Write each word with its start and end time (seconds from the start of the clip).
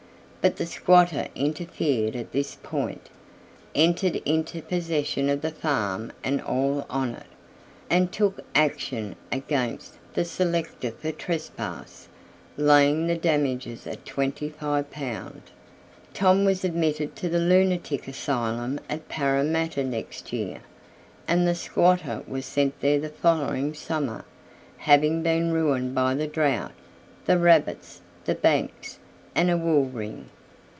But 0.43 0.55
the 0.57 0.65
squatter 0.65 1.27
interfered 1.35 2.15
at 2.15 2.31
this 2.31 2.57
point, 2.63 3.09
entered 3.75 4.15
into 4.25 4.63
possession 4.63 5.29
of 5.29 5.41
the 5.41 5.51
farm 5.51 6.11
and 6.23 6.41
all 6.41 6.87
on 6.89 7.13
it, 7.13 7.27
and 7.91 8.11
took 8.11 8.39
action 8.55 9.15
against 9.31 9.99
the 10.15 10.25
selector 10.25 10.89
for 10.93 11.11
trespass 11.11 12.07
laying 12.57 13.05
the 13.05 13.17
damages 13.17 13.85
at 13.85 14.03
L2500. 14.03 15.33
Tom 16.15 16.43
was 16.43 16.63
admitted 16.63 17.15
to 17.17 17.29
the 17.29 17.37
lunatic 17.37 18.07
asylum 18.07 18.79
at 18.89 19.07
Parramatta 19.09 19.83
next 19.83 20.33
year, 20.33 20.61
and 21.27 21.47
the 21.47 21.53
squatter 21.53 22.23
was 22.27 22.47
sent 22.47 22.79
there 22.79 22.99
the 22.99 23.09
following 23.09 23.75
summer, 23.75 24.25
having 24.77 25.21
been 25.21 25.51
ruined 25.53 25.93
by 25.93 26.15
the 26.15 26.25
drought, 26.25 26.73
the 27.25 27.37
rabbits, 27.37 28.01
the 28.25 28.33
banks, 28.33 28.97
and 29.33 29.49
a 29.49 29.55
wool 29.55 29.85
ring. 29.85 30.25